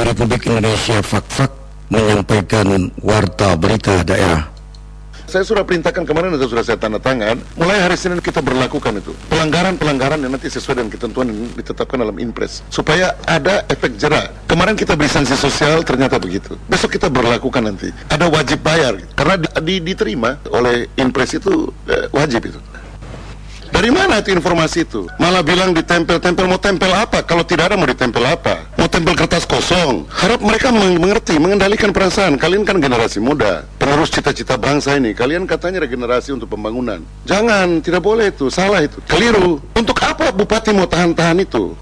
[0.00, 1.52] Radio Republik Indonesia Fak-Fak
[1.92, 4.48] menyampaikan warta berita daerah.
[5.28, 7.36] Saya sudah perintahkan kemarin dan sudah saya tanda tangan.
[7.60, 12.16] Mulai hari Senin kita berlakukan itu pelanggaran-pelanggaran yang nanti sesuai dengan ketentuan yang ditetapkan dalam
[12.16, 14.32] impres supaya ada efek jerak.
[14.48, 16.56] Kemarin kita beri sanksi sosial ternyata begitu.
[16.64, 22.08] Besok kita berlakukan nanti ada wajib bayar karena di, di, diterima oleh impres itu eh,
[22.08, 22.56] wajib itu.
[23.70, 25.06] Dari mana itu informasi itu?
[25.16, 27.22] Malah bilang ditempel-tempel, mau tempel apa?
[27.22, 28.66] Kalau tidak ada mau ditempel apa?
[28.80, 30.08] Mau tempel kertas kosong?
[30.08, 32.40] Harap mereka mengerti, mengendalikan perasaan.
[32.40, 35.12] Kalian kan generasi muda, penerus cita-cita bangsa ini.
[35.12, 37.04] Kalian katanya regenerasi untuk pembangunan.
[37.28, 38.96] Jangan, tidak boleh itu, salah itu.
[39.04, 39.60] Keliru.
[39.76, 41.76] Untuk apa bupati mau tahan-tahan itu?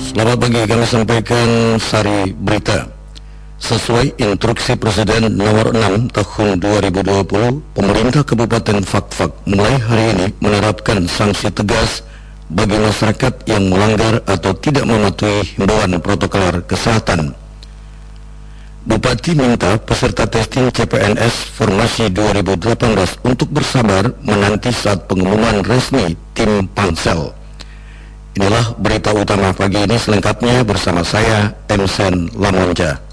[0.00, 3.01] Selamat pagi, kami sampaikan sari berita.
[3.62, 11.46] Sesuai instruksi Presiden nomor 6 tahun 2020, pemerintah Kabupaten Fakfak mulai hari ini menerapkan sanksi
[11.54, 12.02] tegas
[12.50, 17.38] bagi masyarakat yang melanggar atau tidak mematuhi himbauan protokol kesehatan.
[18.82, 27.30] Bupati minta peserta testing CPNS Formasi 2018 untuk bersabar menanti saat pengumuman resmi tim Pansel.
[28.34, 33.11] Inilah berita utama pagi ini selengkapnya bersama saya, Emsen Lamonja.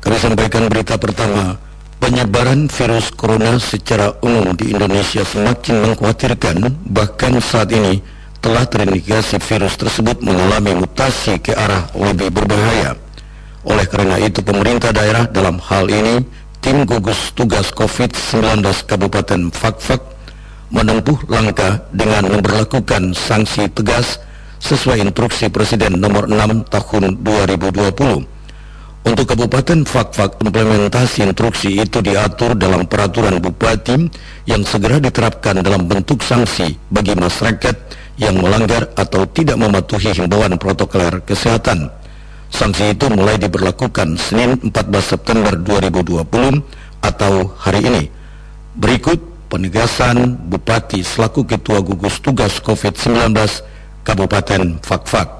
[0.00, 1.60] Kami sampaikan berita pertama.
[1.98, 6.56] Penyebaran virus corona secara umum di Indonesia semakin mengkhawatirkan,
[6.88, 8.00] bahkan saat ini
[8.40, 12.96] telah terindikasi virus tersebut mengalami mutasi ke arah lebih berbahaya.
[13.68, 16.24] Oleh karena itu, pemerintah daerah dalam hal ini
[16.64, 20.00] tim gugus tugas COVID-19 Kabupaten Fakfak
[20.72, 24.20] menempuh langkah dengan memperlakukan sanksi tegas
[24.62, 28.38] sesuai instruksi Presiden nomor 6 tahun 2020.
[29.08, 33.96] Untuk Kabupaten Fakfak, implementasi instruksi itu diatur dalam peraturan Bupati
[34.44, 37.72] yang segera diterapkan dalam bentuk sanksi bagi masyarakat
[38.18, 41.88] yang melanggar atau tidak mematuhi himbauan protokoler kesehatan.
[42.52, 46.60] Sanksi itu mulai diberlakukan Senin 14 September 2020
[47.00, 48.04] atau hari ini.
[48.76, 53.32] Berikut penegasan Bupati selaku Ketua Gugus Tugas COVID-19
[54.08, 55.38] Kabupaten Fakfak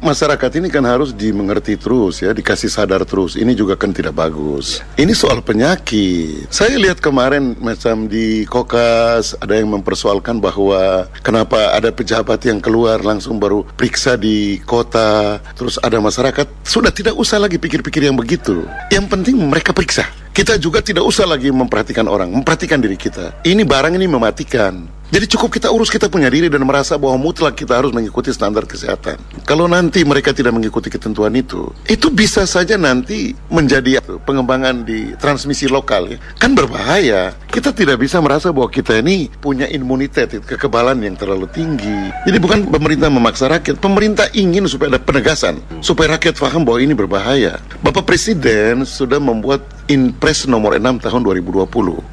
[0.00, 3.36] masyarakat ini kan harus dimengerti terus ya, dikasih sadar terus.
[3.36, 4.80] Ini juga kan tidak bagus.
[4.96, 6.48] Ini soal penyakit.
[6.48, 13.04] Saya lihat kemarin macam di Kokas ada yang mempersoalkan bahwa kenapa ada pejabat yang keluar
[13.04, 18.64] langsung baru periksa di kota, terus ada masyarakat sudah tidak usah lagi pikir-pikir yang begitu.
[18.88, 20.08] Yang penting mereka periksa.
[20.32, 23.44] Kita juga tidak usah lagi memperhatikan orang, memperhatikan diri kita.
[23.44, 25.01] Ini barang ini mematikan.
[25.12, 28.64] Jadi cukup kita urus kita punya diri dan merasa bahwa mutlak kita harus mengikuti standar
[28.64, 29.20] kesehatan.
[29.44, 35.68] Kalau nanti mereka tidak mengikuti ketentuan itu, itu bisa saja nanti menjadi pengembangan di transmisi
[35.68, 36.18] lokal ya.
[36.40, 37.36] Kan berbahaya.
[37.52, 42.08] Kita tidak bisa merasa bahwa kita ini punya imunitas, kekebalan yang terlalu tinggi.
[42.24, 46.96] Jadi bukan pemerintah memaksa rakyat, pemerintah ingin supaya ada penegasan, supaya rakyat paham bahwa ini
[46.96, 47.60] berbahaya.
[47.84, 51.66] Bapak Presiden sudah membuat Inpres nomor 6 tahun 2020.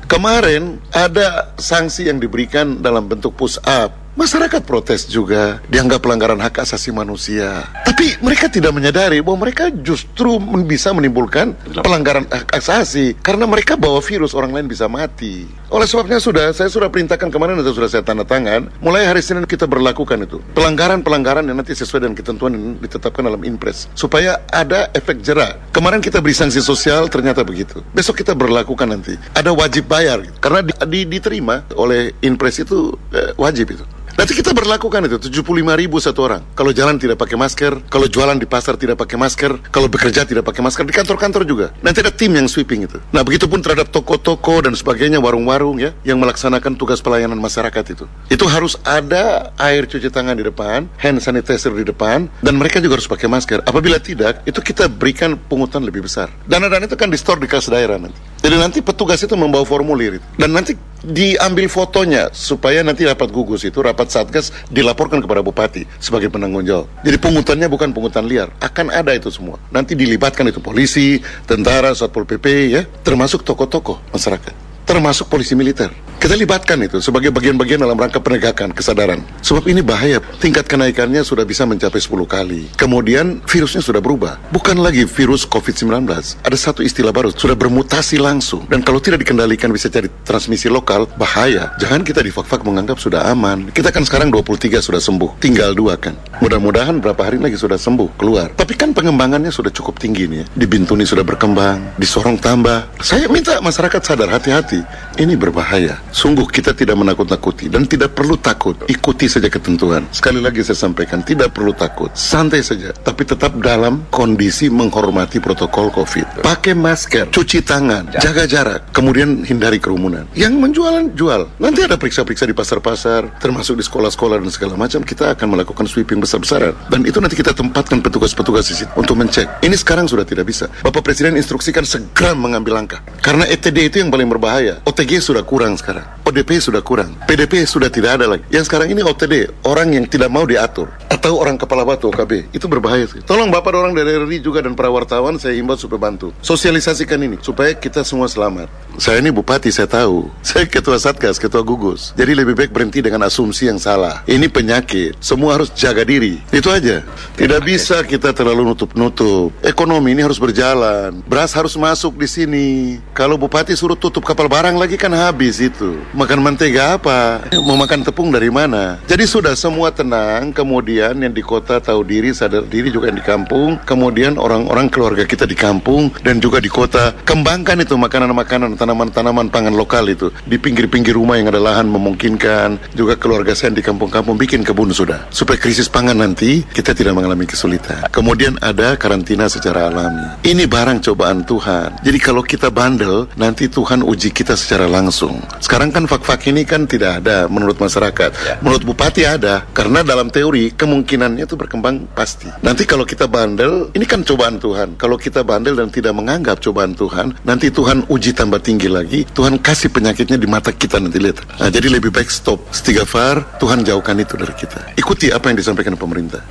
[0.10, 6.68] Kemarin ada sanksi yang diberikan dalam bentuk push up Masyarakat protes juga dianggap pelanggaran hak
[6.68, 7.64] asasi manusia.
[8.00, 11.52] Tapi mereka tidak menyadari bahwa mereka justru bisa menimbulkan
[11.84, 15.44] pelanggaran hak asasi karena mereka bawa virus orang lain bisa mati.
[15.68, 19.44] Oleh sebabnya sudah saya sudah perintahkan kemarin dan sudah saya tanda tangan mulai hari Senin
[19.44, 24.88] kita berlakukan itu pelanggaran-pelanggaran yang nanti sesuai dengan ketentuan yang ditetapkan dalam impres supaya ada
[24.96, 25.60] efek jerak.
[25.76, 27.84] Kemarin kita beri sanksi sosial ternyata begitu.
[27.92, 33.36] Besok kita berlakukan nanti ada wajib bayar karena di, di, diterima oleh impres itu eh,
[33.36, 33.84] wajib itu.
[34.20, 36.44] Nanti kita berlakukan itu 75 ribu satu orang.
[36.52, 40.44] Kalau jalan tidak pakai masker, kalau jualan di pasar tidak pakai masker, kalau bekerja tidak
[40.44, 41.72] pakai masker di kantor-kantor juga.
[41.80, 43.00] Nanti ada tim yang sweeping itu.
[43.16, 48.12] Nah begitupun terhadap toko-toko dan sebagainya, warung-warung ya, yang melaksanakan tugas pelayanan masyarakat itu.
[48.28, 53.00] Itu harus ada air cuci tangan di depan, hand sanitizer di depan, dan mereka juga
[53.00, 53.64] harus pakai masker.
[53.64, 56.28] Apabila tidak, itu kita berikan pungutan lebih besar.
[56.44, 58.29] Dana-dana itu kan di store di kas daerah nanti.
[58.40, 60.26] Jadi nanti petugas itu membawa formulir itu.
[60.40, 66.32] Dan nanti diambil fotonya supaya nanti rapat gugus itu rapat satgas dilaporkan kepada bupati sebagai
[66.32, 66.88] penanggung jawab.
[67.04, 69.60] Jadi pungutannya bukan pungutan liar, akan ada itu semua.
[69.72, 74.69] Nanti dilibatkan itu polisi, tentara, satpol pp ya, termasuk tokoh-tokoh masyarakat.
[74.90, 75.94] Termasuk polisi militer.
[76.20, 79.24] Kita libatkan itu sebagai bagian-bagian dalam rangka penegakan kesadaran.
[79.40, 82.68] Sebab ini bahaya, tingkat kenaikannya sudah bisa mencapai 10 kali.
[82.76, 84.36] Kemudian virusnya sudah berubah.
[84.52, 86.04] Bukan lagi virus COVID-19.
[86.44, 88.68] Ada satu istilah baru, sudah bermutasi langsung.
[88.68, 91.72] Dan kalau tidak dikendalikan bisa jadi transmisi lokal, bahaya.
[91.80, 93.72] Jangan kita di fak-fak menganggap sudah aman.
[93.72, 96.20] Kita kan sekarang 23 sudah sembuh, tinggal dua kan.
[96.44, 98.52] Mudah-mudahan berapa hari lagi sudah sembuh, keluar.
[98.60, 100.46] Tapi kan pengembangannya sudah cukup tinggi nih ya.
[100.52, 102.92] Di Bintuni sudah berkembang, di Sorong tambah.
[103.00, 104.79] Saya minta masyarakat sadar hati-hati.
[105.20, 106.00] Ini berbahaya.
[106.12, 108.76] Sungguh kita tidak menakut-nakuti dan tidak perlu takut.
[108.88, 110.08] Ikuti saja ketentuan.
[110.16, 112.12] Sekali lagi saya sampaikan, tidak perlu takut.
[112.14, 116.46] Santai saja, tapi tetap dalam kondisi menghormati protokol COVID.
[116.46, 120.28] Pakai masker, cuci tangan, jaga jarak, kemudian hindari kerumunan.
[120.36, 121.42] Yang menjualan jual.
[121.58, 125.02] Nanti ada periksa-periksa di pasar-pasar, termasuk di sekolah-sekolah dan segala macam.
[125.02, 126.76] Kita akan melakukan sweeping besar-besaran.
[126.92, 129.64] Dan itu nanti kita tempatkan petugas-petugas di situ untuk mencek.
[129.66, 130.70] Ini sekarang sudah tidak bisa.
[130.86, 133.02] Bapak Presiden instruksikan segera mengambil langkah.
[133.26, 134.69] Karena ETD itu yang paling berbahaya.
[134.86, 136.06] OTG sudah kurang sekarang.
[136.30, 137.18] ODP sudah kurang.
[137.26, 138.46] PDP sudah tidak ada lagi.
[138.54, 140.94] Yang sekarang ini OTD, orang yang tidak mau diatur.
[141.10, 142.54] Atau orang kepala batu OKB.
[142.54, 143.26] Itu berbahaya sih.
[143.26, 146.30] Tolong Bapak orang dari RRI juga dan para wartawan saya himbau supaya bantu.
[146.46, 148.70] Sosialisasikan ini supaya kita semua selamat.
[149.02, 150.30] Saya ini bupati, saya tahu.
[150.50, 152.12] Saya ketua Satgas, ketua gugus.
[152.14, 154.22] Jadi lebih baik berhenti dengan asumsi yang salah.
[154.28, 155.18] Ini penyakit.
[155.24, 156.42] Semua harus jaga diri.
[156.54, 157.02] Itu aja.
[157.38, 159.56] Tidak bisa kita terlalu nutup-nutup.
[159.64, 161.24] Ekonomi ini harus berjalan.
[161.26, 162.68] Beras harus masuk di sini.
[163.16, 165.96] Kalau bupati suruh tutup kapal barang lagi kan habis itu.
[166.20, 167.48] Makan mentega apa?
[167.64, 169.00] Mau makan tepung dari mana?
[169.08, 173.24] Jadi sudah semua tenang, kemudian yang di kota tahu diri, sadar diri juga yang di
[173.24, 179.48] kampung, kemudian orang-orang keluarga kita di kampung dan juga di kota kembangkan itu makanan-makanan, tanaman-tanaman
[179.48, 182.92] pangan lokal itu di pinggir-pinggir rumah yang ada lahan memungkinkan.
[183.00, 187.48] Juga keluarga saya di kampung-kampung bikin kebun sudah supaya krisis pangan nanti kita tidak mengalami
[187.48, 188.12] kesulitan.
[188.12, 190.44] Kemudian ada karantina secara alami.
[190.44, 192.04] Ini barang cobaan Tuhan.
[192.04, 195.40] Jadi kalau kita bandel, nanti Tuhan uji kita secara langsung.
[195.64, 198.34] Sekarang kan fak-fak ini kan tidak ada menurut masyarakat.
[198.34, 198.58] Ya.
[198.66, 202.50] Menurut bupati ada, karena dalam teori kemungkinannya itu berkembang pasti.
[202.66, 204.98] Nanti kalau kita bandel, ini kan cobaan Tuhan.
[204.98, 209.30] Kalau kita bandel dan tidak menganggap cobaan Tuhan, nanti Tuhan uji tambah tinggi lagi.
[209.30, 211.46] Tuhan kasih penyakitnya di mata kita nanti lihat.
[211.62, 212.58] Nah, jadi lebih baik stop.
[212.74, 214.98] Stigafar, Tuhan jauhkan itu dari kita.
[214.98, 216.42] Ikuti apa yang disampaikan pemerintah.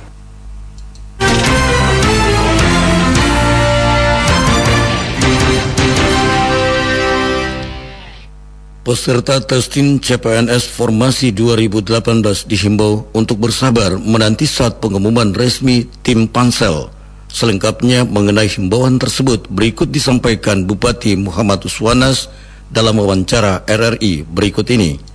[8.89, 16.89] Peserta testing CPNS Formasi 2018 dihimbau untuk bersabar menanti saat pengumuman resmi tim Pansel.
[17.29, 22.33] Selengkapnya mengenai himbauan tersebut berikut disampaikan Bupati Muhammad Uswanas
[22.73, 25.08] dalam wawancara RRI berikut ini.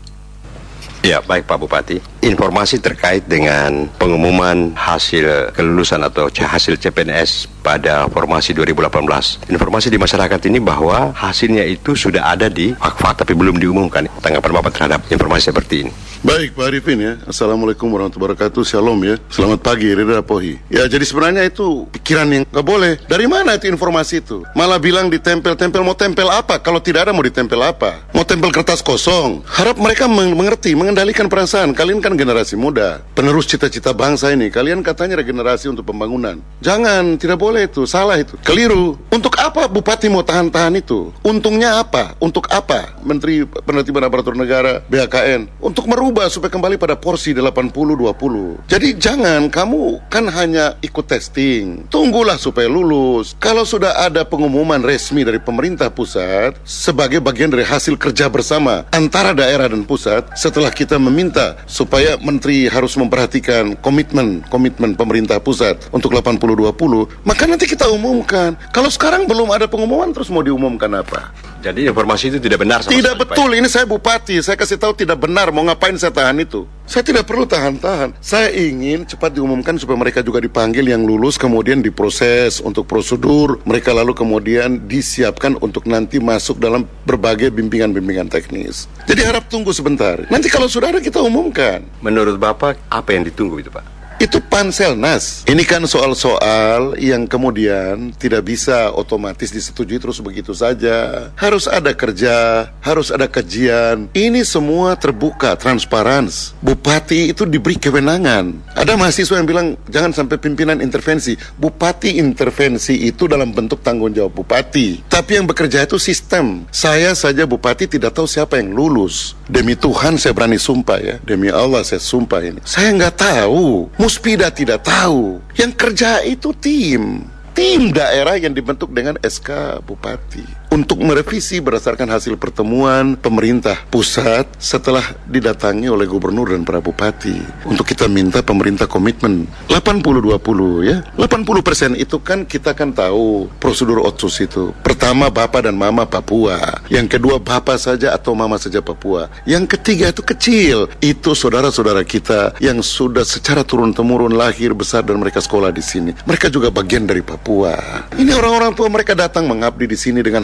[1.04, 2.00] Ya, baik Pak Bupati.
[2.24, 9.52] Informasi terkait dengan pengumuman hasil kelulusan atau hasil CPNS pada formasi 2018.
[9.52, 14.08] Informasi di masyarakat ini bahwa hasilnya itu sudah ada di fakta tapi belum diumumkan.
[14.24, 15.92] Tanggapan Bapak terhadap informasi seperti ini.
[16.24, 17.12] Baik Pak Arifin ya.
[17.28, 18.64] Assalamualaikum warahmatullahi wabarakatuh.
[18.64, 19.20] Shalom ya.
[19.28, 22.96] Selamat pagi Rida Pohi Ya jadi sebenarnya itu pikiran yang nggak boleh.
[23.04, 24.40] Dari mana itu informasi itu?
[24.56, 25.84] Malah bilang ditempel-tempel.
[25.84, 26.56] Mau tempel apa?
[26.64, 28.08] Kalau tidak ada mau ditempel apa?
[28.16, 29.44] Mau tempel kertas kosong?
[29.44, 31.76] Harap mereka mengerti Mengendalikan perasaan.
[31.76, 33.04] Kalian kan generasi muda.
[33.12, 34.48] Penerus cita-cita bangsa ini.
[34.48, 36.40] Kalian katanya regenerasi untuk pembangunan.
[36.64, 37.84] Jangan Tidak boleh itu.
[37.84, 38.40] Salah itu.
[38.40, 38.96] Keliru.
[39.12, 41.12] Untuk apa Bupati mau tahan-tahan itu?
[41.20, 42.16] Untungnya apa?
[42.16, 42.96] Untuk apa?
[43.04, 48.70] Menteri Penertiban Aparatur Negara BHKN Untuk merubah berubah supaya kembali pada porsi 80-20.
[48.70, 51.90] Jadi jangan kamu kan hanya ikut testing.
[51.90, 53.34] Tunggulah supaya lulus.
[53.42, 59.34] Kalau sudah ada pengumuman resmi dari pemerintah pusat sebagai bagian dari hasil kerja bersama antara
[59.34, 66.14] daerah dan pusat setelah kita meminta supaya menteri harus memperhatikan komitmen komitmen pemerintah pusat untuk
[66.14, 68.54] 80-20, maka nanti kita umumkan.
[68.70, 71.34] Kalau sekarang belum ada pengumuman terus mau diumumkan apa?
[71.64, 75.16] Jadi informasi itu tidak benar sama Tidak betul, ini saya bupati, saya kasih tahu tidak
[75.16, 76.68] benar, mau ngapain saya tahan itu?
[76.84, 78.12] Saya tidak perlu tahan-tahan.
[78.20, 83.96] Saya ingin cepat diumumkan supaya mereka juga dipanggil yang lulus, kemudian diproses untuk prosedur, mereka
[83.96, 88.84] lalu kemudian disiapkan untuk nanti masuk dalam berbagai bimbingan-bimbingan teknis.
[89.08, 90.20] Jadi harap tunggu sebentar.
[90.28, 91.80] Nanti kalau sudah ada kita umumkan.
[92.04, 93.93] Menurut Bapak, apa yang ditunggu itu Pak?
[94.24, 95.44] Itu panselnas.
[95.44, 101.28] Ini kan soal-soal yang kemudian tidak bisa otomatis disetujui terus begitu saja.
[101.36, 104.08] Harus ada kerja, harus ada kajian.
[104.16, 106.32] Ini semua terbuka, transparan.
[106.64, 108.72] Bupati itu diberi kewenangan.
[108.72, 111.36] Ada mahasiswa yang bilang jangan sampai pimpinan intervensi.
[111.60, 115.04] Bupati intervensi itu dalam bentuk tanggung jawab bupati.
[115.04, 116.64] Tapi yang bekerja itu sistem.
[116.72, 119.36] Saya saja bupati tidak tahu siapa yang lulus.
[119.52, 121.20] Demi Tuhan saya berani sumpah ya.
[121.20, 122.64] Demi Allah saya sumpah ini.
[122.64, 123.92] Saya nggak tahu.
[124.14, 125.42] Muspida tidak tahu.
[125.58, 127.26] Yang kerja itu tim.
[127.50, 130.63] Tim daerah yang dibentuk dengan SK Bupati.
[130.74, 137.38] Untuk merevisi berdasarkan hasil pertemuan pemerintah pusat setelah didatangi oleh gubernur dan para bupati.
[137.62, 140.34] Untuk kita minta pemerintah komitmen 80-20
[140.82, 141.06] ya.
[141.14, 144.74] 80 persen itu kan kita kan tahu prosedur otsus itu.
[144.82, 146.82] Pertama Bapak dan Mama Papua.
[146.90, 149.30] Yang kedua Bapak saja atau Mama saja Papua.
[149.46, 150.90] Yang ketiga itu kecil.
[150.98, 156.10] Itu saudara-saudara kita yang sudah secara turun-temurun lahir, besar dan mereka sekolah di sini.
[156.26, 158.10] Mereka juga bagian dari Papua.
[158.18, 160.42] Ini orang-orang tua mereka datang mengabdi di sini dengan.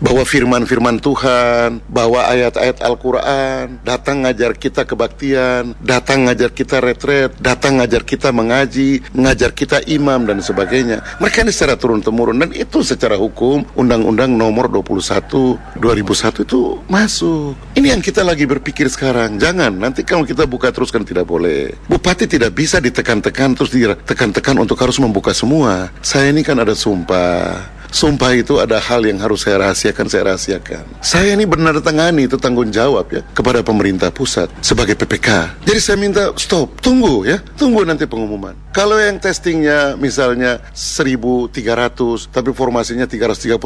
[0.00, 7.80] Bawa firman-firman Tuhan, bawa ayat-ayat Al-Quran, datang ngajar kita kebaktian, datang ngajar kita retret, datang
[7.80, 11.00] ngajar kita mengaji, mengajar kita imam dan sebagainya.
[11.18, 17.56] Mereka ini secara turun-temurun dan itu secara hukum Undang-Undang nomor 21 2001 itu masuk.
[17.78, 19.40] Ini yang kita lagi berpikir sekarang.
[19.40, 21.72] Jangan nanti kalau kita buka terus kan tidak boleh.
[21.88, 25.88] Bupati tidak bisa ditekan-tekan terus ditekan-tekan untuk harus membuka semua.
[26.04, 30.84] Saya ini kan ada sumpah Sumpah itu ada hal yang harus saya rahasiakan, saya rahasiakan.
[31.02, 35.60] Saya ini benar tangani itu tanggung jawab ya kepada pemerintah pusat sebagai PPK.
[35.66, 38.54] Jadi saya minta stop, tunggu ya, tunggu nanti pengumuman.
[38.70, 43.58] Kalau yang testingnya misalnya 1300 tapi formasinya 336,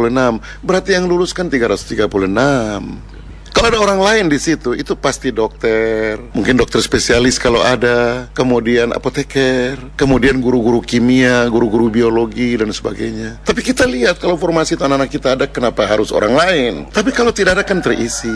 [0.64, 3.13] berarti yang lulus kan 336.
[3.54, 8.90] Kalau ada orang lain di situ, itu pasti dokter, mungkin dokter spesialis kalau ada, kemudian
[8.90, 13.38] apoteker, kemudian guru-guru kimia, guru-guru biologi dan sebagainya.
[13.46, 16.72] Tapi kita lihat kalau formasi itu anak-anak kita ada, kenapa harus orang lain?
[16.90, 18.26] Tapi kalau tidak ada kan terisi.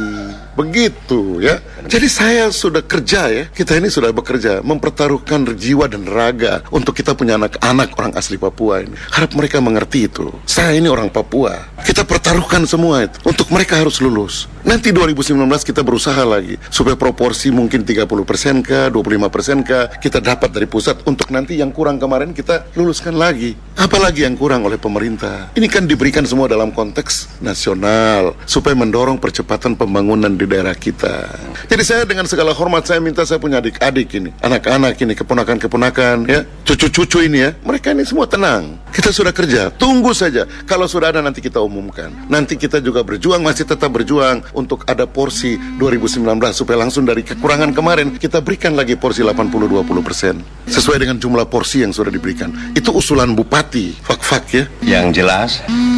[0.55, 1.59] Begitu ya.
[1.91, 7.19] Jadi saya sudah kerja ya, kita ini sudah bekerja, mempertaruhkan jiwa dan raga untuk kita
[7.19, 8.95] punya anak-anak orang asli Papua ini.
[9.11, 10.31] Harap mereka mengerti itu.
[10.47, 11.75] Saya ini orang Papua.
[11.83, 14.47] Kita pertaruhkan semua itu untuk mereka harus lulus.
[14.69, 20.21] Nanti 2019 kita berusaha lagi supaya proporsi mungkin 30 persen kah, 25 persen kah kita
[20.21, 23.57] dapat dari pusat untuk nanti yang kurang kemarin kita luluskan lagi.
[23.81, 25.57] Apalagi yang kurang oleh pemerintah.
[25.57, 31.33] Ini kan diberikan semua dalam konteks nasional supaya mendorong percepatan pembangunan di daerah kita.
[31.65, 36.45] Jadi saya dengan segala hormat saya minta saya punya adik-adik ini, anak-anak ini, keponakan-keponakan ya,
[36.69, 38.77] cucu-cucu ini ya, mereka ini semua tenang.
[38.93, 40.45] Kita sudah kerja, tunggu saja.
[40.69, 42.13] Kalau sudah ada nanti kita umumkan.
[42.29, 47.71] Nanti kita juga berjuang, masih tetap berjuang untuk ada porsi 2019 supaya langsung dari kekurangan
[47.71, 52.53] kemarin kita berikan lagi porsi 80-20 persen sesuai dengan jumlah porsi yang sudah diberikan.
[52.77, 54.65] Itu usulan bupati, fak-fak ya.
[54.85, 55.51] Yang jelas,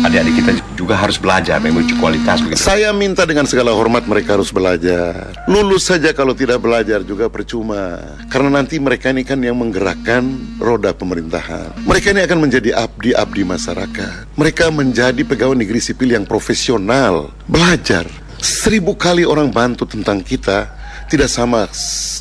[0.07, 2.41] adik-adik kita juga harus belajar menguji kualitas.
[2.41, 2.61] Begitu.
[2.63, 5.35] Saya minta dengan segala hormat mereka harus belajar.
[5.51, 7.99] Lulus saja kalau tidak belajar juga percuma.
[8.31, 10.23] Karena nanti mereka ini kan yang menggerakkan
[10.63, 11.85] roda pemerintahan.
[11.85, 14.39] Mereka ini akan menjadi abdi-abdi masyarakat.
[14.39, 17.35] Mereka menjadi pegawai negeri sipil yang profesional.
[17.51, 18.07] Belajar.
[18.41, 20.73] Seribu kali orang bantu tentang kita
[21.11, 21.69] tidak sama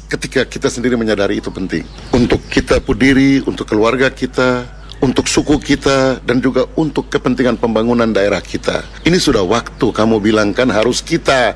[0.09, 1.85] ketika kita sendiri menyadari itu penting.
[2.11, 4.65] Untuk kita pudiri, untuk keluarga kita,
[4.99, 8.83] untuk suku kita, dan juga untuk kepentingan pembangunan daerah kita.
[9.05, 11.55] Ini sudah waktu kamu bilang kan harus kita.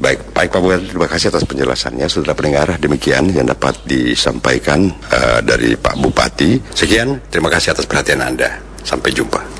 [0.00, 2.06] Baik, baik Pak Bupati, terima kasih atas penjelasannya.
[2.08, 6.56] Sudah pendengar, demikian yang dapat disampaikan uh, dari Pak Bupati.
[6.72, 8.48] Sekian, terima kasih atas perhatian Anda.
[8.80, 9.59] Sampai jumpa.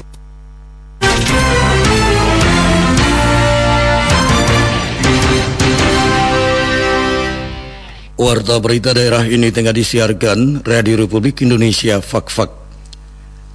[8.20, 12.52] Warta berita daerah ini tengah disiarkan Radio Republik Indonesia Fak-Fak.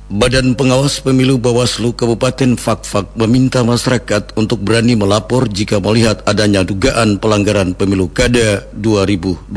[0.09, 7.21] Badan Pengawas Pemilu Bawaslu Kabupaten Fak-Fak meminta masyarakat untuk berani melapor jika melihat adanya dugaan
[7.21, 9.53] pelanggaran pemilu kada 2020.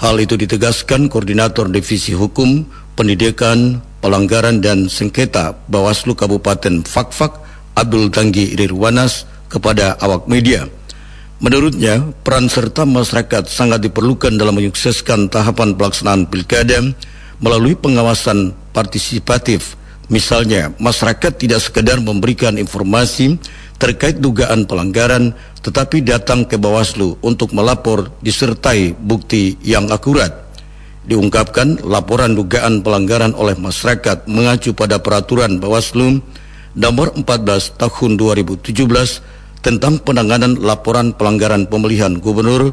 [0.00, 2.64] Hal itu ditegaskan Koordinator Divisi Hukum,
[2.96, 7.44] Pendidikan, Pelanggaran dan Sengketa Bawaslu Kabupaten Fak-Fak
[7.76, 10.64] Abdul Tanggi Irwanas kepada awak media.
[11.36, 16.80] Menurutnya, peran serta masyarakat sangat diperlukan dalam menyukseskan tahapan pelaksanaan pilkada
[17.44, 19.76] melalui pengawasan partisipatif.
[20.08, 23.36] Misalnya, masyarakat tidak sekedar memberikan informasi
[23.76, 30.32] terkait dugaan pelanggaran, tetapi datang ke Bawaslu untuk melapor disertai bukti yang akurat.
[31.04, 36.24] Diungkapkan, laporan dugaan pelanggaran oleh masyarakat mengacu pada peraturan Bawaslu
[36.72, 38.72] nomor 14 tahun 2017
[39.66, 42.70] tentang penanganan laporan pelanggaran pemilihan gubernur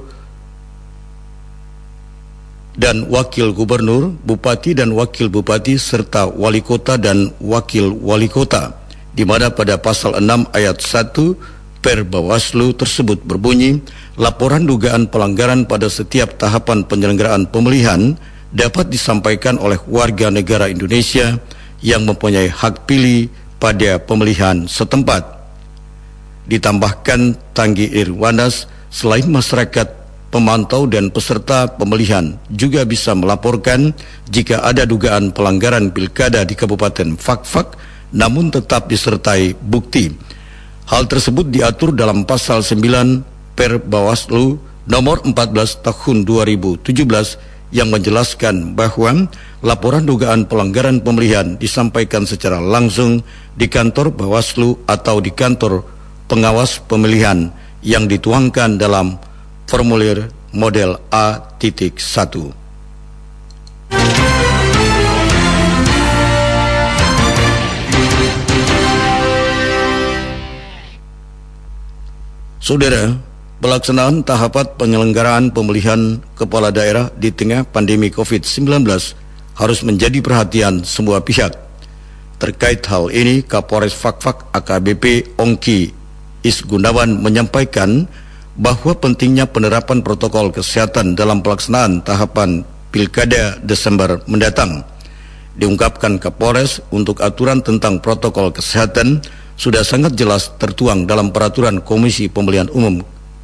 [2.77, 8.77] dan wakil gubernur, bupati dan wakil bupati serta wali kota dan wakil wali kota
[9.09, 13.81] di mana pada pasal 6 ayat 1 per Bawaslu tersebut berbunyi
[14.13, 18.13] laporan dugaan pelanggaran pada setiap tahapan penyelenggaraan pemilihan
[18.53, 21.41] dapat disampaikan oleh warga negara Indonesia
[21.81, 25.32] yang mempunyai hak pilih pada pemilihan setempat.
[26.43, 33.93] Ditambahkan Tanggi Irwanas, selain masyarakat, pemantau dan peserta pemilihan juga bisa melaporkan
[34.33, 37.77] jika ada dugaan pelanggaran pilkada di Kabupaten Fakfak
[38.09, 40.09] namun tetap disertai bukti.
[40.89, 43.21] Hal tersebut diatur dalam pasal 9
[43.53, 44.57] Per Bawaslu
[44.89, 46.81] nomor 14 tahun 2017
[47.73, 49.29] yang menjelaskan bahwa
[49.65, 53.21] laporan dugaan pelanggaran pemilihan disampaikan secara langsung
[53.53, 55.92] di kantor Bawaslu atau di kantor
[56.33, 57.53] pengawas pemilihan
[57.85, 59.21] yang dituangkan dalam
[59.69, 61.93] formulir model A.1.
[72.57, 73.13] Saudara,
[73.61, 78.81] pelaksanaan tahapan penyelenggaraan pemilihan kepala daerah di tengah pandemi COVID-19
[79.53, 81.53] harus menjadi perhatian semua pihak.
[82.41, 86.01] Terkait hal ini, Kapolres Fakfak AKBP Ongki
[86.43, 88.05] Isgunawan menyampaikan
[88.59, 94.85] bahwa pentingnya penerapan protokol kesehatan dalam pelaksanaan tahapan Pilkada Desember mendatang.
[95.57, 99.25] Diungkapkan Kapolres untuk aturan tentang protokol kesehatan
[99.57, 103.01] sudah sangat jelas tertuang dalam peraturan Komisi Pemilihan Umum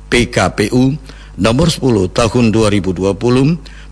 [0.10, 0.98] PKPU
[1.38, 3.16] nomor 10 tahun 2020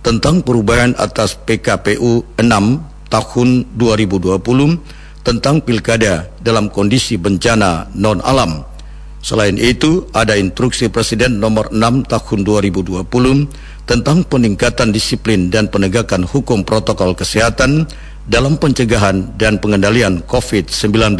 [0.06, 3.50] tentang perubahan atas PKPU 6 tahun
[3.80, 8.77] 2020 tentang pilkada dalam kondisi bencana non alam.
[9.18, 13.04] Selain itu, ada instruksi Presiden nomor 6 tahun 2020
[13.90, 17.90] tentang peningkatan disiplin dan penegakan hukum protokol kesehatan
[18.28, 21.18] dalam pencegahan dan pengendalian COVID-19.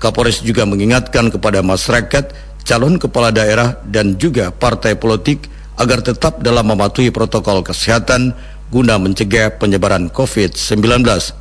[0.00, 2.32] Kapolres juga mengingatkan kepada masyarakat,
[2.64, 5.48] calon kepala daerah dan juga partai politik
[5.80, 8.36] agar tetap dalam mematuhi protokol kesehatan
[8.68, 11.39] guna mencegah penyebaran COVID-19.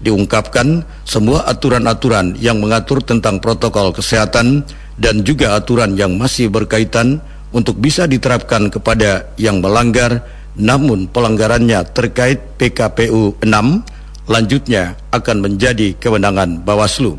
[0.00, 4.64] Diungkapkan semua aturan-aturan yang mengatur tentang protokol kesehatan
[4.96, 7.20] dan juga aturan yang masih berkaitan
[7.52, 10.24] untuk bisa diterapkan kepada yang melanggar
[10.56, 17.18] namun pelanggarannya terkait PKPU 6 lanjutnya akan menjadi kewenangan Bawaslu.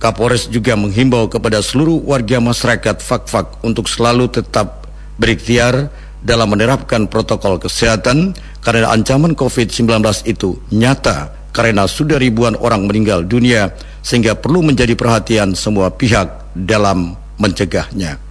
[0.00, 4.88] Kapolres juga menghimbau kepada seluruh warga masyarakat Fakfak untuk selalu tetap
[5.20, 5.92] berikhtiar
[6.24, 8.32] dalam menerapkan protokol kesehatan
[8.64, 15.52] karena ancaman COVID-19 itu nyata karena sudah ribuan orang meninggal dunia sehingga perlu menjadi perhatian
[15.54, 18.29] semua pihak dalam mencegahnya.